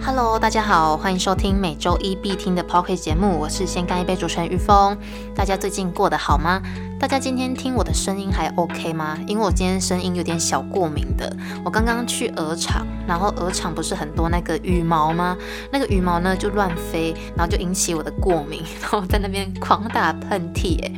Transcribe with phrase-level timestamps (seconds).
[0.00, 4.96] Hello，大家好，欢迎收听每周一必听的 Pocket 节目，我是先干一杯主持人玉峰。
[5.34, 6.62] 大家最近过得好吗？
[6.98, 9.18] 大家今天听我的声音还 OK 吗？
[9.26, 11.36] 因为我今天声音有点小过敏的。
[11.64, 15.36] 我刚刚去鹅场，然后鹅场不是很多那个羽毛吗？
[15.72, 20.97] 那个羽毛呢就乱飞，然后就引起我的过敏， 然后在那边狂打喷嚏，诶。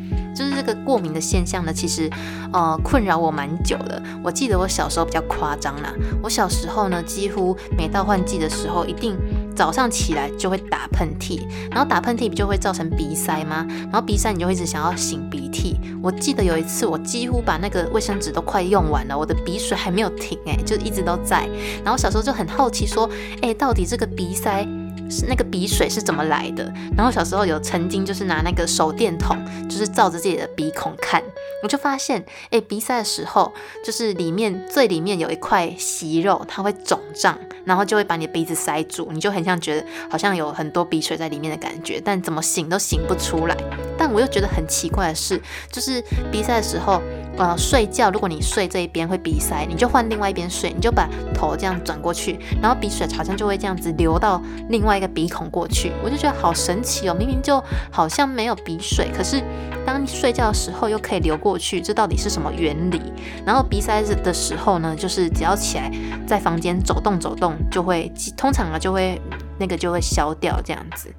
[0.60, 2.10] 这个过敏的现象呢，其实，
[2.52, 4.02] 呃，困扰我蛮久了。
[4.22, 5.90] 我记得我小时候比较夸张啦，
[6.22, 9.16] 我小时候呢，几乎每到换季的时候，一定
[9.56, 13.66] 早上起来就会打喷嚏，然后打喷嚏不就会造成鼻塞吗？
[13.84, 15.80] 然后鼻塞你就会一直想要擤鼻涕。
[16.02, 21.48] 我记得有一次，我几乎把那个卫生纸都快用完了，我的鼻水还没有停，诶，就一直都在。
[21.82, 23.08] 然后小时候就很好奇说，
[23.40, 24.68] 诶，到底这个鼻塞？
[25.10, 26.72] 是那个鼻水是怎么来的？
[26.96, 29.36] 然后小时候有曾经就是拿那个手电筒，
[29.68, 31.22] 就是照着自己的鼻孔看，
[31.62, 33.52] 我就发现，哎，鼻塞的时候，
[33.84, 43.56] 就是里面最里面有一块息肉，它会肿胀，然后就会把你的鼻子塞住，你就很像觉得好像有很多鼻水在里面的感觉，但怎么醒都醒不出来。
[43.98, 47.02] 但我又觉得很奇怪的是，就是鼻塞的时候。
[47.40, 55.90] 呃，睡觉，如果你睡这一边会鼻塞，你就换另外一边睡，你就把头这样转过去，然后鼻水好像就会这样子流到另外一个鼻孔过去。
[56.04, 57.58] 我就觉得好神奇哦，明明就
[57.90, 59.42] 好像没有鼻水，可是
[59.86, 63.00] 当你睡觉的时候又可以流过去，这到底是什么原理？
[63.46, 65.90] 然后鼻塞的时候呢，就是只要起来
[66.26, 69.18] 在房间走动走动，就会通常啊就会
[69.58, 71.10] 那个就会消掉这样子。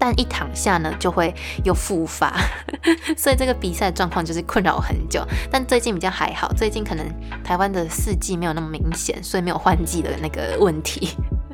[0.00, 2.34] 但一躺下呢，就会又复发，
[3.18, 5.22] 所以这个比赛状况就是困扰我很久。
[5.50, 7.06] 但最近比较还好，最近可能
[7.44, 11.10] 台湾的四季没有那么明显，所以没有换季的那个问题。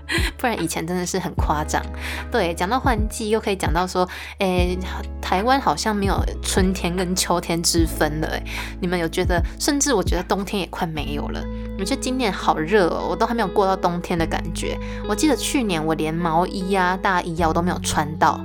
[0.38, 1.84] 不然以前真的是很夸张。
[2.30, 4.78] 对，讲到换季，又可以讲到说，诶，
[5.20, 8.28] 台湾好像没有春天跟秋天之分了。
[8.28, 8.42] 诶，
[8.80, 9.42] 你们有觉得？
[9.58, 11.42] 甚至我觉得冬天也快没有了。
[11.78, 14.78] 我觉得今年好热哦，我都还没有过到冬天的感觉。
[15.08, 18.40] 我记得去年我连毛衣呀、大衣呀我都没有穿到。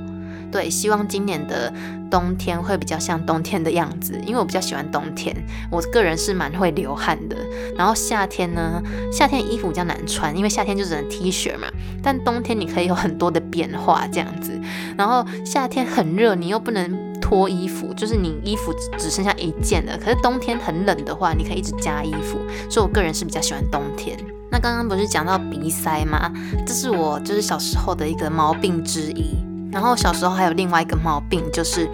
[0.52, 1.72] 对，希望今年的
[2.09, 5.34] 冬天会比较像冬天的样子，因为我比较喜欢冬天。
[5.72, 7.38] 我个人是蛮会流汗的。
[7.78, 8.84] 然后夏天呢，
[9.14, 11.68] 夏天衣服比较难穿，因为夏天就只能 T 恤嘛。
[12.03, 14.59] 但冬天你可以有很多的变化这样子。
[14.98, 19.97] 然后夏天很热，你又不能脱衣服，就是你衣服只剩下一件了。
[19.97, 22.38] 可是冬天很冷的话，你可以一直加衣服。
[22.69, 24.19] 所以我个人是比较喜欢冬天。
[24.52, 26.30] 那刚刚不是讲到鼻塞吗？
[26.68, 29.38] 这是我就是小时候的一个毛病之一。
[29.72, 31.90] 然后小时候还有另外一个毛病，就是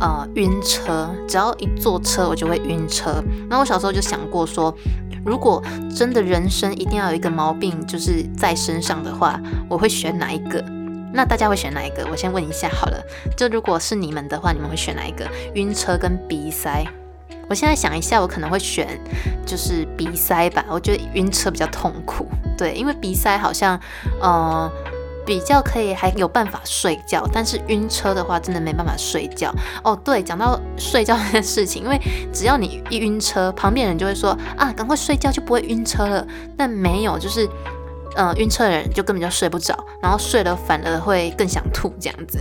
[0.00, 3.24] 呃晕车，只要一坐车我就会晕车。
[3.48, 4.76] 那我小时候就想过说，
[5.24, 5.62] 如果
[5.96, 10.62] 真的人生一定要有一个毛病就是在身上的话，我会选哪一个？
[11.14, 12.06] 那大家会选哪一个？
[12.10, 13.00] 我先问一下好了，
[13.36, 15.24] 就如果是你们的话，你们会选哪一个？
[15.54, 16.84] 晕车跟鼻塞？
[17.48, 19.00] 我现在想一下，我可能会选
[19.46, 20.64] 就是鼻塞吧。
[20.68, 22.26] 我觉得晕车比较痛苦，
[22.58, 23.80] 对，因为鼻塞好像
[24.20, 24.70] 呃。
[25.26, 29.50] 比较可以还有办法睡觉，但是晕车的话真的没办法睡觉
[29.82, 29.98] 哦。
[30.04, 31.98] 对，讲到睡觉这件事情，因为
[32.30, 36.26] 只要你一晕车，旁边人就会说啊，赶快睡觉就不会晕车了。
[36.58, 37.48] 但没有，就是。
[38.16, 42.40] 嗯，晕车的人就根本就睡不着，然后睡了反而会更想吐这样子。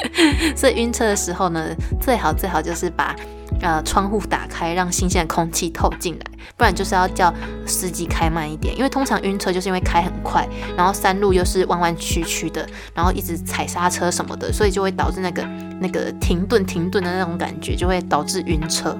[0.56, 3.14] 所以晕车的时候呢，最好最好就是把
[3.60, 6.24] 呃窗户打开，让新鲜的空气透进来，
[6.56, 7.32] 不然就是要叫
[7.66, 15.42] 司机开慢一点，因为通常晕车就是因为开很快，然后山路又是弯弯曲曲的，然后一直踩刹车什么的，所以就会导致那个
[15.80, 18.98] 那个停顿停顿的那种感觉，就会导致晕车。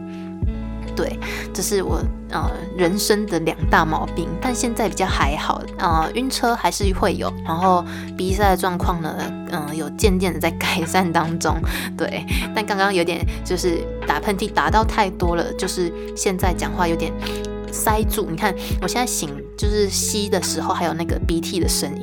[1.01, 1.19] 对，
[1.51, 7.83] 这是我呃人生的两大毛病，但现在比较还好，呃晕车还是会有，然后
[8.19, 9.17] 鼻塞的状况呢，
[9.51, 11.57] 嗯有渐渐的在改善当中，
[11.97, 12.23] 对，
[12.55, 17.11] 但刚刚有点就是打喷嚏打到太多了，就是现在讲话有点
[17.73, 22.03] 塞住，你看我现在醒就是吸的时候还有那个鼻涕的声音。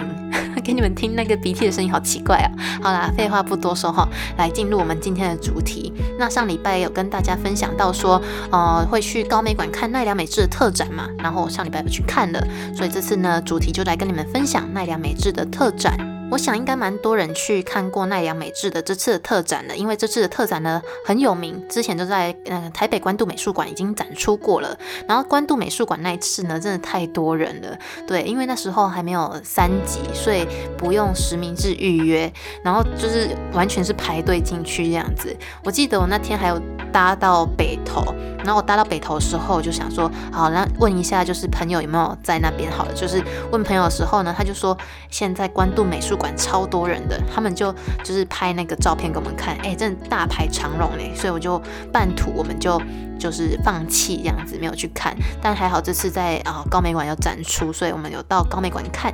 [0.63, 2.51] 给你们听那个鼻涕的声音，好奇怪啊。
[2.81, 4.07] 好啦，废话不多说哈，
[4.37, 5.93] 来进入我们今天的主题。
[6.17, 12.45] 那上礼拜有跟大家分享到说，呃，会去高美馆看奈良美智的特展嘛，然后我上礼拜有去看了，
[12.75, 16.16] 所以这次呢，主题就来跟你们分享奈良美智的特展。
[16.29, 24.77] 我想应该蛮多人去看过奈良美智的这次的特展了，因为这次的特展呢很有名，之前都在嗯台北关渡美术馆已经展出过了。
[25.07, 30.45] 然后关渡美术馆那一次呢，真的太多人了，对，因为那时候还没有三级，所以
[30.77, 32.31] 不用实名制预约，
[32.61, 35.33] 然后就是完全是排队进去这样子。
[35.63, 38.03] 我记得我那天还有搭到北投，
[38.39, 44.77] 然后我搭到北投的时候，就想说，好，那问一下就是朋友有没有在那边好了，就是问朋友的时候呢，他就说
[45.09, 46.16] 现在关渡美术。
[46.17, 47.73] 馆超多人的，他们就
[48.03, 51.61] 就是拍那个照片给我们看，哎，真的大排长龙嘞，所以我就
[51.91, 52.81] 半途我们就
[53.17, 55.15] 就是放弃这样子，没有去看。
[55.41, 59.13] 但还好这次在啊高美馆有展出，所以我们有到高美馆看。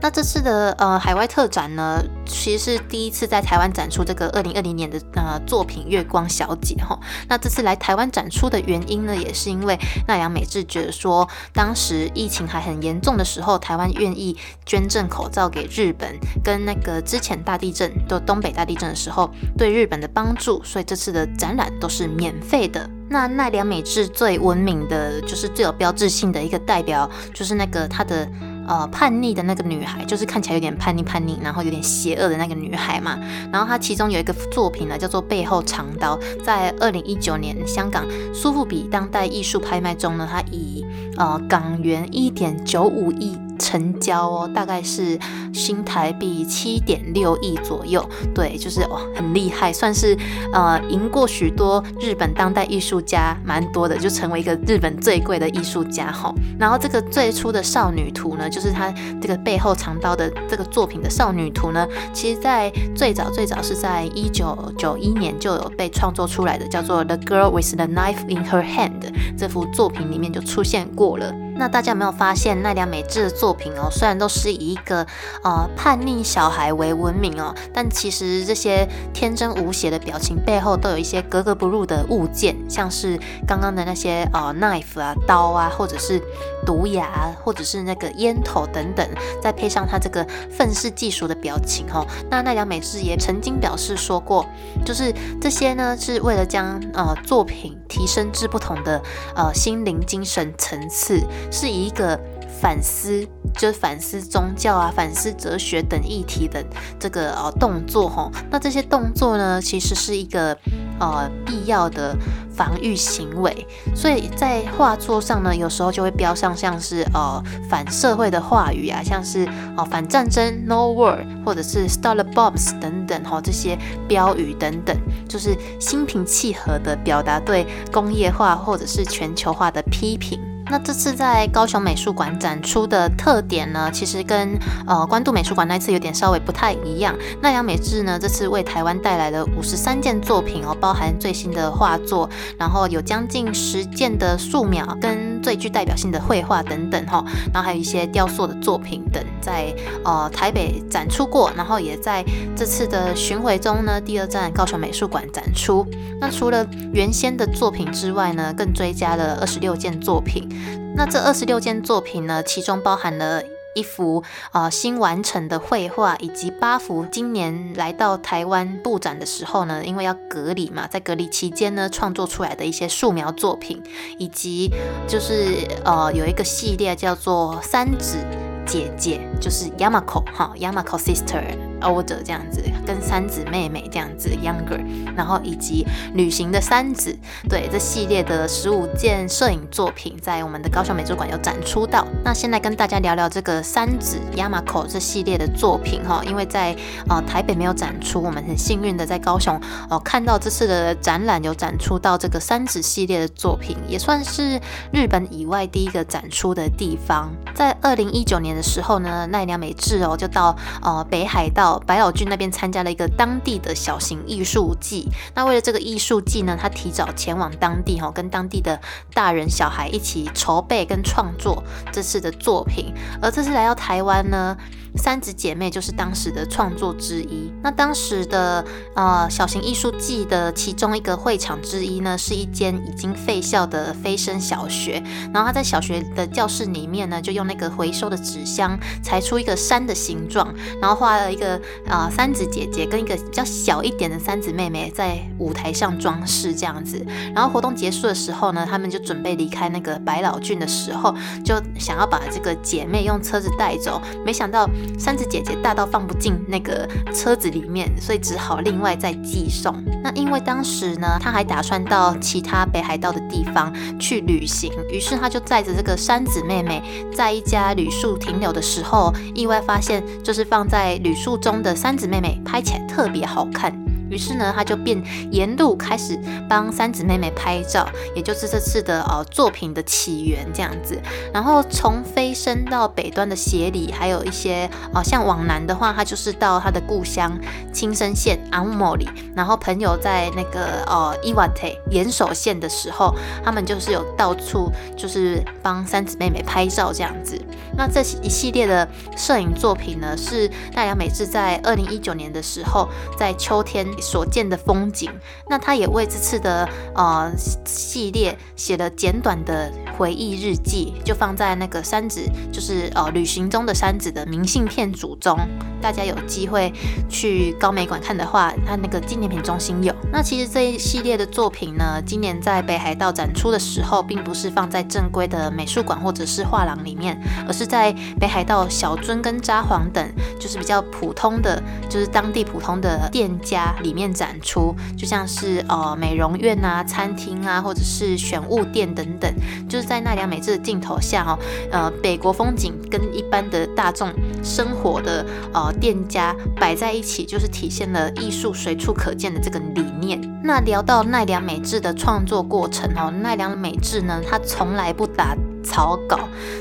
[0.00, 6.98] 那这次的呃海外特展呢，其实是第一次在台湾展出这个二零二零年的呃作品《月光小姐》哈。
[7.28, 22.88] 那这次来台湾展出的原因呢，也是因为奈良美智觉得说，当时疫情还很严重的时候，台湾愿意捐赠口罩给日本，跟那个之前大地震就东北大地震的时候对日本的帮助，所以这次的展览都是免费的。
[23.14, 28.28] 那奈良美智最闻名的就是最有标志性的一个代表，就是那个她的
[28.66, 33.16] 呃叛逆的那个女孩，就是看起来有点叛逆叛逆，然后有点邪恶的那个女孩嘛。
[33.52, 40.84] 然后她其中有一个作品呢，叫做《背后长刀》，在二零一九年香港苏富比当代艺术拍卖中呢，它以
[41.16, 43.38] 呃港元一点九五亿。
[43.58, 45.18] 成交哦，大概是
[45.52, 48.04] 新台币七点六亿左右，
[48.34, 50.16] 对，就是哇，很厉害，算是
[50.52, 56.32] 呃赢过许多日本当代艺术家，蛮多的，就成为一个日本最贵的艺术家哈。
[56.58, 69.00] 然后这个最初的少女图呢，就是他这个背后藏刀的这个作品的少女图呢，其实在最早最早是在一九九一年就有被创作出来的，叫做《The Girl with the Knife in Her Hand》
[69.36, 71.43] 这幅作品里面就出现过了。
[71.56, 73.88] 那大家有没有发现奈良美智的作品哦？
[73.90, 75.06] 虽然都是以一个
[75.42, 86.20] 呃叛逆小孩为闻名哦，但其实这些天真无邪的表情背后都有一些格格不入的物件，像是刚刚的那些呃 knife 啊刀啊，或者是
[86.66, 89.08] 毒牙，或者是那个烟头等等，
[89.40, 92.04] 再配上他这个愤世嫉俗的表情哦。
[92.28, 94.44] 那奈良美智也曾经表示说过，
[94.84, 99.00] 就是这些呢是为了将呃作品提升至不同的
[99.36, 101.22] 呃心灵精神层次。
[101.50, 102.18] 是一个
[102.60, 106.64] 反思，就是反思宗教啊、反思哲学等议题的
[106.98, 108.30] 这个呃动作哈。
[108.50, 110.56] 那这些动作呢，其实是一个
[110.98, 112.16] 呃必要的
[112.54, 113.66] 防御行为。
[113.94, 123.76] 所以在画作上呢，有时候就会标上像是呃反社会的话语啊，像是哦反战争 No War，或者是 Start the Bombs 等等哈这些
[124.08, 124.96] 标语等等，
[125.28, 130.40] 就是心平气和的表达对工业化或者是全球化的批评。
[130.70, 137.14] 那这次在高雄美术馆展出的特点呢，其实跟呃关渡美术馆那次有点稍微不太一样。
[137.40, 142.28] 那杨美智呢，这次为台湾带来了五十三件作品哦，包含最新的画作，
[142.58, 149.70] 然后有将近十件的素描跟最具代表性的绘画等等哈，然后还有一些雕塑的作品等，在
[150.02, 152.24] 呃台北展出过，然后也在
[152.56, 155.86] 这次的巡回中呢，第二站高雄美术馆展出。
[156.18, 160.48] 那除了原先的作品之外呢，更追加了二十六件作品。
[160.96, 163.42] 那这二十六件作品呢，其中包含了
[163.74, 164.22] 一幅
[164.52, 173.82] 啊新完成的绘画，以及八幅今年来到台湾布展的时候呢，因为要隔离嘛，在隔离期间呢创作出来的一些素描作品，
[174.18, 174.70] 以及
[175.06, 178.18] 就是呃有一个系列叫做三指
[178.66, 181.42] 姐姐，就是 Yamako 哈 Yamako Sister。
[181.84, 184.82] older 这样子，跟三子妹妹这样子 younger，
[185.14, 187.14] 然后以及旅行的三子，
[187.46, 192.06] 对这系列的十五件摄影作品，在我们的高雄美术馆有展出到。
[192.24, 196.74] 那现在跟大家聊聊这个三子 Yamako 这系列的作品哈，因为在
[197.06, 204.58] 呃台北没有展出，我们很幸运的在高雄哦看到这次的展览有展出到这个三子系列的作品，也算是
[204.90, 207.30] 日本以外第一个展出的地方。
[207.54, 211.78] 在二零一九年的时候呢，奈良美智哦就到呃北海道。
[211.86, 218.80] 百老郡那边参加了一个当地的小型艺术季，那为了这个艺术季呢，他提早前往当地哈，跟当地的
[219.12, 224.56] 大人小孩一起筹备跟创作这次的作品，而这次来到台湾呢。
[224.96, 227.52] 三子姐妹就是当时的创作之一。
[227.62, 235.02] 那当时的呃小型艺术季的其中一个会场之一呢，是一间已经废校的飞升小学。
[235.32, 247.04] 然后他在小学的教室里面呢，就用那个回收的纸箱裁出一个山的形状，然后画了一个啊三子姐姐跟一个比较小一点的三子妹妹在舞台上装饰这样子。
[247.34, 251.12] 然后活动结束的时候呢，他们就准备离开那个百老郡的时候，
[251.44, 254.68] 就想要把这个姐妹用车子带走，没想到。
[254.98, 259.74] 三子姐姐大到放不进那个车子里面，所以只好另外再寄送。
[260.02, 266.82] 那因为当时呢，她还打算到其他北海道的地方去旅行，于是她就载着这个三子妹妹，
[267.14, 273.83] 在一家旅宿停留的时候，意外发现就是放在旅宿中的三子妹妹拍起来特别好看。
[274.10, 276.18] 于是呢，他就便沿路开始
[276.48, 281.00] 帮三姊妹妹拍照，也就是这次的呃作品的起源这样子。
[281.32, 287.38] 然后从飞升到北端的协里，还有一些呃像往南的话，他就是到他的故乡
[287.72, 289.08] 青森县阿姆莫里。
[289.34, 297.40] 然后朋友在那个呃伊瓦特岩手县的时候，他们就是有到处就是帮三姊妹妹拍照这样子。
[297.76, 303.84] 那这一系列的摄影作品呢，是大良美智在二零一九年的时候在秋天。
[304.00, 305.10] 所见的风景，
[305.48, 307.30] 那他也为这次的呃
[307.64, 312.20] 系列写了简短的回忆日记，就放在那个山子，
[312.52, 315.38] 就是呃旅行中的山子的明信片组中。
[315.80, 316.72] 大家有机会
[317.10, 319.94] 去高美馆看的话，它那个纪念品中心有。
[320.10, 330.02] 那其实这一系列的作品呢，今年在北海道展出的时候，并不是放在正规的美术馆或者是画廊里面，而是在北海道小樽跟札幌等，
[330.40, 333.74] 就是比较普通的，就是当地普通的店家。
[333.84, 339.32] 里面展出，就像是呃美容院啊、餐厅啊，或者是选物店等等，
[339.68, 341.38] 就是在奈良美智的镜头下哦，
[341.70, 344.10] 呃北国风景跟一般的大众
[344.42, 350.20] 生活的呃店家摆在一起，就是体现了艺术随处可见的这个理念。
[350.42, 356.18] 那聊到奈良美智的创作过程哦，奈良美智呢，他从来不打草稿，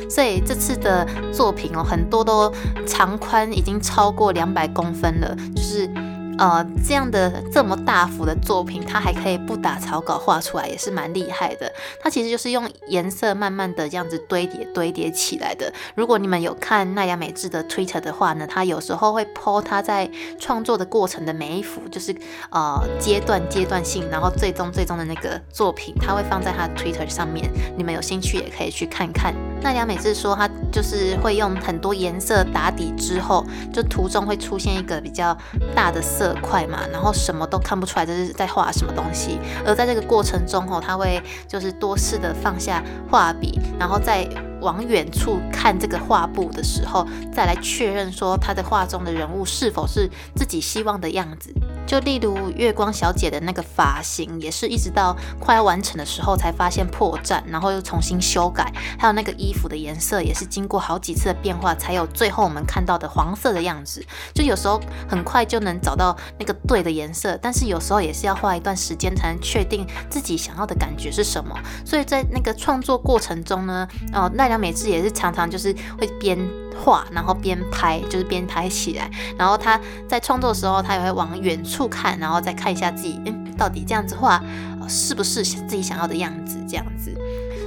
[0.09, 2.51] 所以这次的作品哦，很多都
[2.85, 5.89] 长宽已经超过两百公分了，就是。
[6.37, 11.71] 呃，这样的这么大幅的作品，它还可以不打草稿画出来，也是蛮厉害的。
[12.01, 15.71] 它其实就是用颜色慢慢的这样子堆叠堆叠起来的。
[15.95, 20.09] 如果你们有看奈良美智的 Twitter 的话呢，他有时候会 po 他在
[20.39, 22.15] 创作的过程的每一幅，就是
[22.49, 27.49] 呃阶段阶段性，然后最终最终的那个作品，他会放在他的 Twitter 上面。
[27.77, 29.33] 你们有兴趣也可以去看看。
[29.61, 35.37] 奈良美智说，他就是会用很多颜色打底之后，就图中会出现一个比较
[35.75, 36.22] 大的色。
[36.23, 39.37] 色块嘛，然后什么都看不出来这是在画什么东西。
[39.65, 44.25] 而在这个过程中哦，他会就是多次的放下画笔，然后再
[44.63, 51.53] 往远处看这个画布的时候，再来确认说他的画中的人物是否是自己希望的样子。
[51.85, 58.71] 就例如月光小姐的那个发型，也是一直到快要完成的时候才发现破绽，然后又重新修改。
[58.97, 64.03] 还有那个衣服的颜色，也是经过好几次的变化，才有最后我们看到的黄色的样子。
[64.33, 64.79] 就有时候
[65.09, 71.53] 很快就能找到那个对的颜色，但是有时候也是要花一段时间才能确定自己想要的感觉是什么。
[71.85, 76.37] 所以在那个创作过程中呢，哦，奈他每次也是常常就是会边
[76.85, 79.09] 画，然后边拍，就是边拍起来。
[79.37, 81.61] 然后他在创作的时候，他也会往远。
[81.63, 84.39] 处看，然后再看一下自己，嗯，到底这样子画，
[84.87, 86.59] 是不是自己想要的样子？
[86.67, 87.11] 这样子，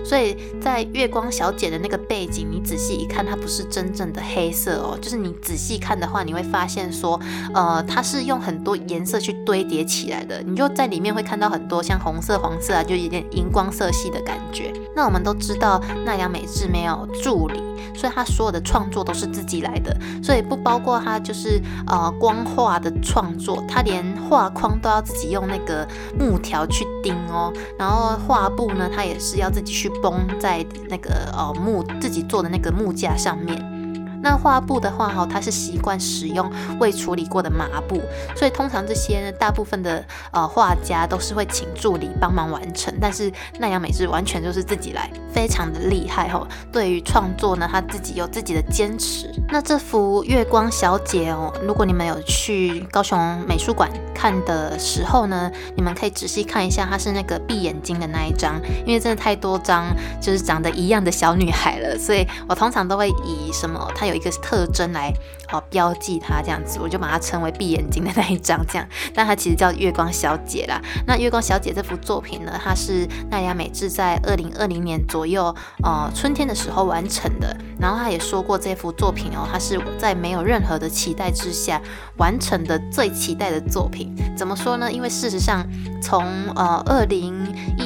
[0.06, 7.20] 所以在月光小姐的那个背景，你仔细一看，它不是真正的黑色哦，就是你仔细看的话，你会发现说，
[7.52, 14.72] 呃，它是用很多颜色去堆叠起来的，你就在里面会看到很多像红色、黄色啊，就有点荧光色系的感觉。
[14.94, 17.60] 那我们都知道奈良美智没有助理。
[17.94, 25.86] 所以他所有的创作都是自己来的，所以不包括他就是呃光画的创作，他连画框都要自己用那个
[26.18, 33.75] 木条去钉哦，然后画布呢，他也是要自己去绷在那个呃木自己做的那个木架上面。
[34.22, 38.00] 那画布的话，哈，它是习惯使用未处理过的麻布，
[38.34, 42.92] 所以通常这些呢，大部分的呃画家都是会请助理帮忙完成。
[43.00, 46.44] 但是奈良美智完全就是自己来，非常的厉害哈。
[46.72, 49.30] 对于创作呢，他自己有自己的坚持。
[49.48, 64.15] 那这幅月光小姐哦，如果你们有去高雄美术馆看的时候呢，你们可以仔细看一下，它是那个闭眼睛的那一张，因为真的太多张就是长得一样的小女孩了，所以我通常都会以什么她有。
[64.16, 65.12] 一个特征来
[65.52, 70.80] 哦标记它这样子，我就把它称为闭眼睛的那一张这样，但它其实叫月光小姐啦。
[71.06, 77.56] 那月光小姐这幅作品呢，它是奈良美智在二零二零年左右呃春天的时候完成的。
[77.78, 81.78] 然后他也说过这幅作品哦，它是在没有任何的期待之下
[82.16, 84.16] 完成的最期待的作品。
[84.34, 84.90] 怎么说呢？
[84.90, 85.62] 因为事实上
[86.00, 87.34] 从呃二零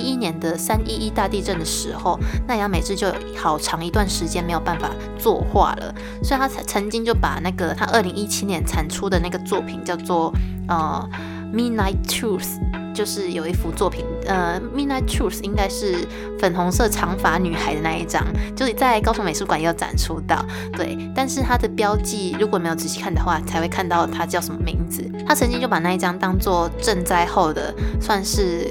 [0.00, 5.95] 一一年的三一一大地震的时候，奈良美智就好长一段时间没有办法作画了。
[6.23, 10.33] 所以他曾曾经就把那个他二零一七年产出的那个作品叫做
[10.69, 11.09] 呃
[11.54, 12.59] 《Midnight Truth》，
[12.95, 16.07] 就是有一幅作品，呃，《Midnight Truth》应该是
[16.38, 20.45] 粉红色长发女孩的那一张，就是在高雄美术馆也有展出到。
[20.73, 25.04] 对，但是它的标记如果没有仔细看的话，才会看到它叫什么名字。
[25.26, 28.69] 他曾经就把那一张当做赈灾后的算是。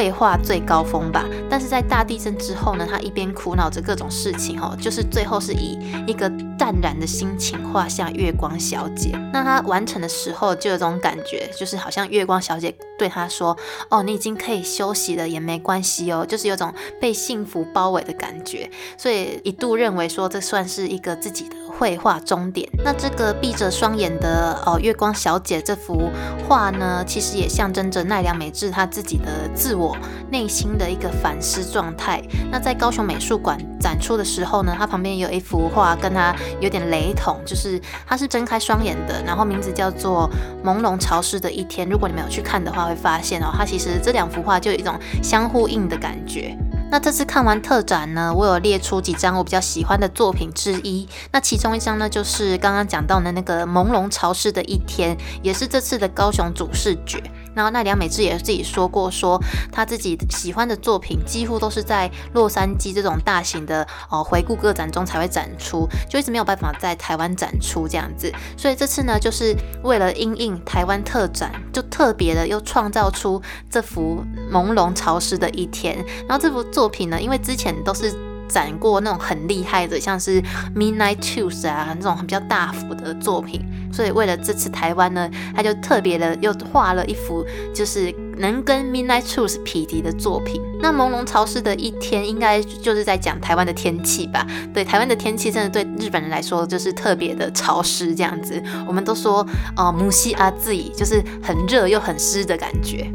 [0.00, 1.26] 绘画最高峰吧。
[1.50, 6.26] 但是在大地震之后呢，他一边苦恼着各种事情哦，就是最后是以一个
[6.58, 9.10] 淡然的心情画下月光小姐。
[9.30, 13.54] 那他完成的时候就有种感觉，就是好像月光小姐对他说
[13.90, 21.56] ：“哦，你已经可以休息了，也没关系哦。”就是有种被幸福包围的感觉，所以一度认为说这算是一个自己的。
[21.80, 26.10] 绘画终点，那这个闭着双眼的哦月光小姐这幅
[26.46, 29.96] 画呢，其实也象征着奈良美智她自己的自我
[30.30, 32.22] 内心的一个反思状态。
[32.52, 40.28] 那在高雄美术馆展出的时候呢，它旁边有一幅画跟她有点雷同，就是她是睁开双眼的，然后名字叫做
[40.68, 41.88] 《朦胧潮湿的一天》。
[41.90, 46.54] 如果你没有去看的话，会发现哦，它其实这两幅画就有一种相呼应的感觉。
[46.90, 51.08] 那这次看完特展呢，我有列出几张我比较喜欢的作品之一。
[51.30, 57.22] 那其中一张呢，就是刚刚讲到的那个朦胧潮湿的一天，也是这次的高雄主视觉。
[57.54, 59.40] 然后奈良美智也自己说过，说
[59.72, 68.32] 他自己喜欢的作品几乎都是在洛杉矶这种大型的哦回顾个展中才会展出，就一直没有办法在台湾展出这样子。
[68.56, 75.96] 所以这次呢，就是为了因应台湾特展，就特别的又创造出这幅朦胧潮湿的一天。
[76.28, 78.29] 然后这幅作品呢，因为之前都是。
[78.50, 80.42] 展过那种很厉害的，像是
[80.74, 83.64] Midnight Tunes 啊，那种比较大幅的作品。
[83.92, 90.60] 所以为了这次台湾呢，他就特别的又画了一幅，就是能跟 Midnight Truth 匹敌的作品。
[90.80, 94.46] 那朦胧潮湿的一天，应该就是在讲台湾的天气吧？
[94.72, 98.62] 对，台湾的天气真的对日本人来说就是特别的潮湿这样子。
[98.86, 103.10] 我们都说，呃，母西阿自己就是很热又很湿的感觉。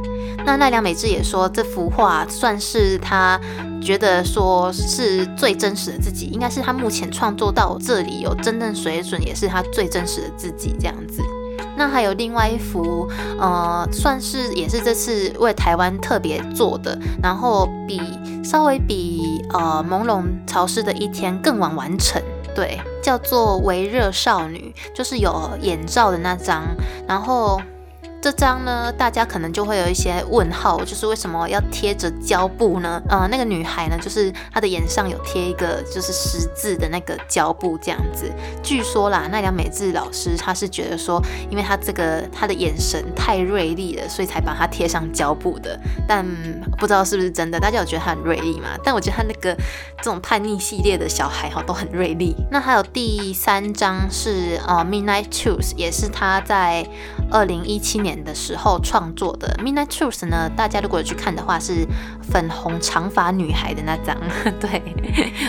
[0.45, 3.39] 那奈良美智也说，这幅画算是他
[3.81, 11.19] 觉得说是最真实的自己，应该是他目前创作到这里有真正水准，也是他最真实的自己这样子。
[11.77, 13.07] 那还有另外一幅，
[13.39, 18.01] 呃，算是也是这次为台湾特别做的，然后比
[18.43, 22.21] 稍微比呃朦胧潮湿的一天更晚完成，
[22.55, 26.63] 对，叫做微热少女，就是有眼罩的那张，
[27.07, 27.61] 然后。
[28.25, 32.99] 这张呢，大家可能就会有一些问号，就是为什么要贴着胶布呢？
[33.07, 38.27] 呃，那个女孩呢，就是她的眼上有贴一个就是十字的那个胶布这样子。
[38.63, 45.79] 据说啦，奈良美智老师他是觉得说，因为他这个他的眼神太锐利了，所以才把它贴上胶布的。
[46.07, 46.25] 但
[46.79, 48.69] 不知道是不是真的，大家有觉得他很锐利吗？
[48.83, 49.55] 但我觉得他那个
[49.97, 52.35] 这种叛逆系列的小孩哈都很锐利。
[52.49, 56.83] 那还有第三张是呃 Midnight Truth，也是他在
[57.29, 58.14] 二零一七年。
[58.23, 61.85] 的时候创作的《Midnight Truth》呢，大家如果有去看的话，是
[62.21, 64.15] 粉红长发女孩的那张，
[64.59, 64.81] 对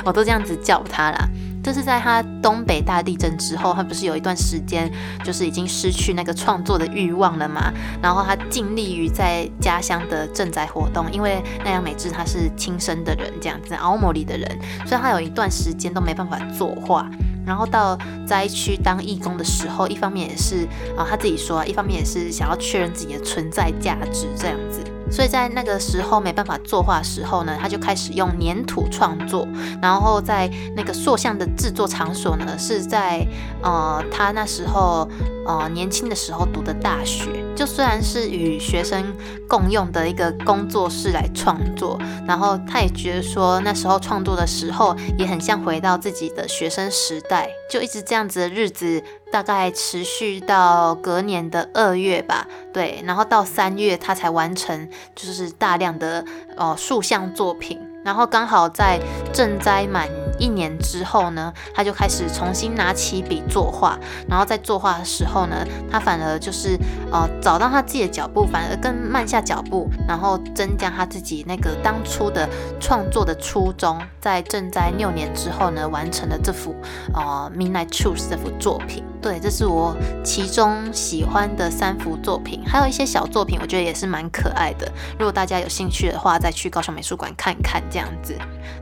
[0.05, 1.29] 我都这样子叫她啦。
[1.63, 4.89] 这是在她东北大地震之后，她不是有一段时间
[5.25, 7.73] 就是已经失去那个创作的欲望了嘛？
[8.01, 17.11] 然后她尽力于在家乡的赈灾活动，因为奈良美智他是亲生的人，这样子奥摩里的人，所以她有一段时间都没办法作画。
[17.47, 24.81] 然后到灾区当义工的时候，一方面也是啊，他自己说，一方面也是想要确认自己的存在价值这样子。
[25.09, 29.47] 所以在那个时候没办法作画的时候呢，他就开始用粘土创作。
[29.81, 33.25] 然后在那个塑像的制作场所呢，是在
[33.63, 35.09] 呃他那时候
[35.47, 37.31] 呃年轻的时候读的大学。
[37.55, 39.17] 就虽然是与学生
[39.49, 56.23] 共用的一个工作室来创作，然后他也觉得说那时候创作的时候也很像回到自己的学生时代，就一直这样子的日子，大概持续到隔年的二月吧，对，然后到三月他才完成，就是大量的
[56.59, 59.01] 哦塑像作品，然后刚好在
[59.33, 60.07] 赈灾满。
[60.39, 66.79] 一年之后呢，他就开始重新拿起笔作画，然后在作画的时候呢，他反而就是
[67.11, 72.49] 呃找到他自己的脚步，反而更慢下脚步，然后增加他自己那个当初的
[72.81, 76.75] 创作的初衷，在正在六年之后呢，完成了这幅
[77.15, 79.05] 呃 Midnight Truth 这幅作品。
[79.23, 84.91] 对，这是我其中喜欢的三幅作品，还有一些小作品，我觉得也是蛮可爱的。
[85.19, 88.37] 如果大家有兴趣的话，再去高雄美术馆看看这样子。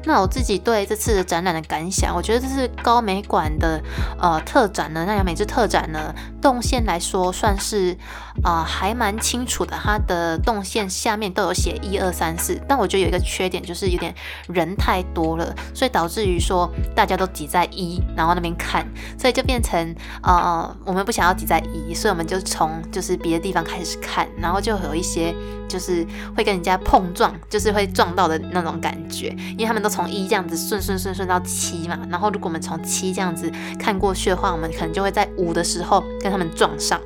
[0.05, 3.81] 那我自己对这次的展览的感想，我觉得这是高美馆的
[4.21, 7.97] 呃特展呢，那美智特展呢，动线来说算是
[8.43, 9.75] 啊还蛮清楚的。
[9.83, 14.15] 它的动线下面都有写一二三四，但我觉得有一个缺点就是有点
[14.49, 18.87] 人太多了，所以导致于说大家都挤在一，然后那边看，
[19.19, 19.95] 所以就变成。
[20.27, 25.35] 呃，我们不想要挤在一，所以我们就从就是别的地方开始看，然后就有一些
[25.69, 36.99] 就是会跟人家碰撞，就是会撞到的那种感觉，因为他们都从一这样子顺顺顺顺到七嘛，然后如果我们从七这样子看过去的话，我们可能就会在五的时候跟他们撞上。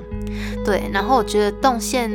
[0.65, 2.11] 对，然后我觉得动线，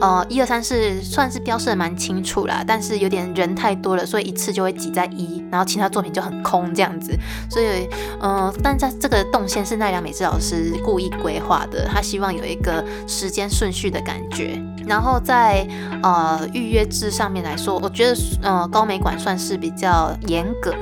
[0.00, 7.14] 呃，一二三四算是标示的蛮清楚啦，但是有点人太多了，所以一次就会挤在一，然后其他作品就很空这样子。
[7.50, 7.88] 所以，
[8.20, 14.58] 嗯，但在这个动线是奈良美智老师故意规划的，他希望有一个时间顺序的感觉。
[14.86, 15.66] 然后在
[16.02, 20.74] 呃预约制上面来说，我觉得呃高美馆算是比较严格，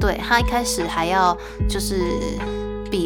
[0.00, 1.36] 对他一开始还要
[1.68, 2.00] 就是。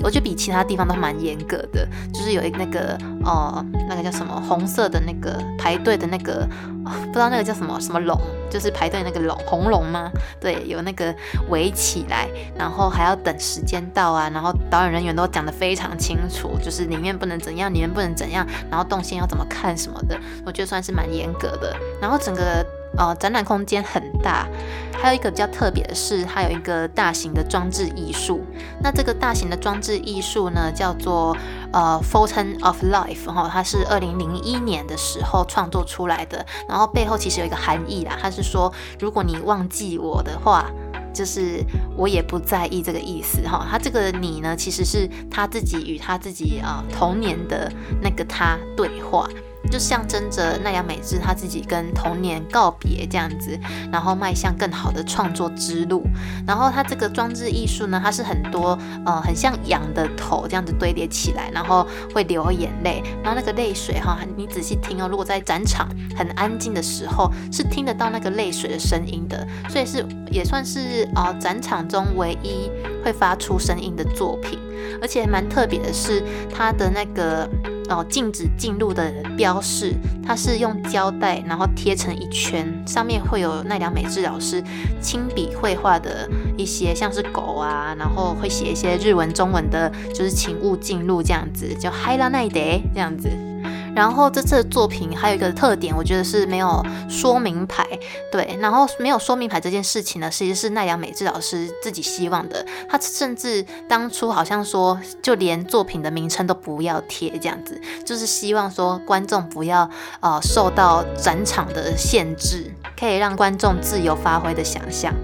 [0.05, 6.46] 我觉得比其他地方都蛮严格的，就是有一那个哦，那个叫什么红色的那个排队的那个，
[6.85, 8.18] 不知道那个叫什么什么龙，
[8.50, 10.11] 就是排队那个龙红龙吗？
[10.40, 11.14] 对，有那个
[11.48, 21.74] 围起来，然后还要等时间到啊，然后导演人员都讲得非常清楚，就是里面不能怎样，里面不能怎样，然后动线要怎么看什么的，我觉得算是蛮严格的。
[22.00, 22.64] 然后整个
[22.96, 24.46] 呃展览空间很大。
[24.92, 28.44] 还有一个比较特别的是，它有一个大型的装置艺术。
[28.83, 31.35] 那这个大型的装置艺术呢，叫做
[31.72, 36.44] 呃 Fountain of Life 哈，它是二零零一年的时候创作出来的。
[36.68, 40.66] 然后背后其实有一个含义啦，它是说如果你忘记我的话，
[41.14, 41.64] 就是
[41.96, 43.66] 我也不在意这个意思哈。
[43.70, 49.26] 它这个你呢，其实是他自己与他自己啊童年的那个他对话。
[49.70, 53.59] 就象征着奈良美智他自己跟童年告别这样子，
[53.92, 56.03] 然后迈向更好的创作之路。
[56.46, 63.03] 然后他这个装置艺术呢，它是很多呃很像羊的头这样子堆叠起来，然后会流眼泪。
[63.23, 69.46] 然后那个泪水哈，你仔细听哦，如果在展场很安静的时候，是听得到那个泪水的声音的。
[69.68, 72.70] 所以是也算是啊展场中唯一
[73.05, 74.59] 会发出声音的作品。
[75.01, 77.49] 而且蛮特别的是，它的那个。
[77.90, 84.62] 哦，禁止进入的标示，它是用胶带，然后贴成一圈，上面会有奈良美智老师
[85.00, 92.48] 亲笔绘画的一些，像是狗啊，然后会写一些日文、中文的，就是请勿进入这样子，叫 h i l a n
[92.94, 93.49] 这样子。
[93.94, 97.87] 然后这次的作品还有一个特点，我觉得是没有说明牌，
[98.31, 102.64] 对，然后没有说明牌这件事情呢，其实是奈良美智老师自己希望的。
[102.88, 109.88] 他甚至当初好像说，就连作品的名称都不要贴，这样子，就是希望说观众不要
[110.20, 115.14] 呃受到展场的限制，可以让观众自由发挥的想象。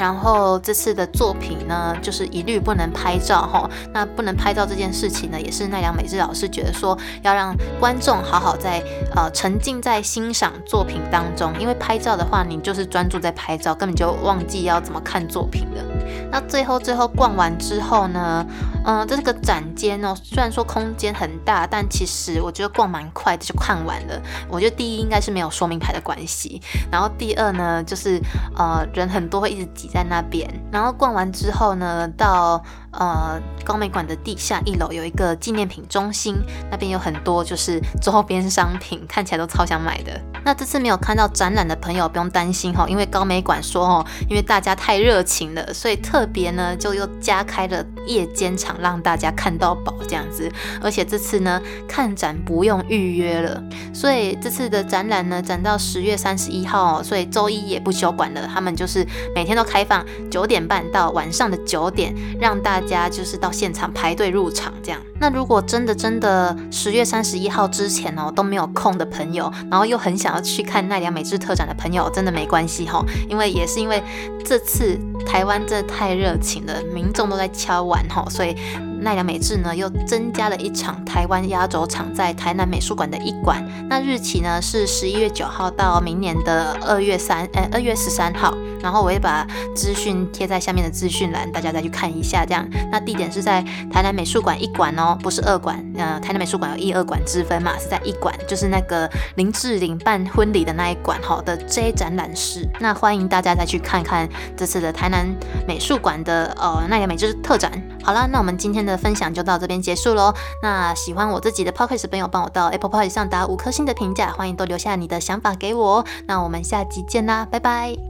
[0.00, 3.68] 然后这次的作品呢，就是一律不能拍照哈。
[3.92, 8.82] 那不能拍照这件事情呢，也是奈良美智老师觉得说，要让观众好好在
[9.14, 11.52] 呃沉浸在欣赏作品当中。
[11.60, 15.84] 因为拍照的话，你就是专注在拍照，根本就忘记要怎么看作品了。
[16.32, 18.46] 那最后最后逛完之后呢，
[18.86, 24.18] 嗯，这是个展间哦，虽然说空间很大，但其实我觉得逛蛮快的就看完了。
[24.48, 28.18] 我觉得第一应该是没有说明牌的关系，然后第二呢，就是
[28.56, 29.89] 呃人很多会一直挤。
[29.92, 36.36] 在那边，然后逛完之后呢，到呃高美馆的地下一楼有一个纪念品中心，
[36.70, 40.20] 那边有很多就是周边商品，看起来都超想买的。
[40.42, 50.50] 那这次没有看到展览的朋友不用担心哈，因为高美馆说哦，因为大家太热情了，所以特别呢就又加开了夜间场，让大家看到宝这样子。
[50.80, 65.00] 而且这次呢看展不用预约了，所以这次的展览呢展到十月三十一号哦，所以周一也不休馆了，他们就是每天都开放九点半到晚上的九点，让大大家就是到现场排队入场这样。
[65.20, 74.02] 那如果真的真的十月三十一号之前哦都没有空的朋友，然后又很想要去看奈良美智特展的朋友，真的没关系哈，因为也是因为
[74.44, 78.56] 这次台湾这太热情了，民众都在敲碗哈，所以。
[79.00, 83.64] 奈良美智呢，又增加了一场台湾压轴场，在台南美术馆的一馆。
[83.88, 88.54] 那日期呢是十一月九号到明年的二月三，呃，二月十三号。
[88.82, 92.46] 然后我会把资讯贴在下面的资讯栏，大家再去看一下。
[92.46, 95.84] 这样，那地点是在台南美术馆一馆哦，不是二馆。
[95.98, 102.66] 呃，台南美术馆有一二馆之分嘛，是在一馆，就是那个林志玲办婚礼的那一馆好的 J 展览室。
[102.78, 105.28] 那欢迎大家再去看看这次的台南
[105.68, 107.70] 美术馆的呃奈良美智特展。
[108.02, 110.34] 好了，那我们今天的的分享就到这边结束喽。
[110.62, 116.04] 那喜欢我自己的 p o c k e t 朋友，帮我到 Apple p o c k e t 上打五颗星的评价，欢迎都留下你的想法给我。
[116.26, 118.09] 那我们下集见啦，拜拜。